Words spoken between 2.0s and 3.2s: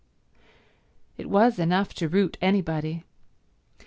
root anybody.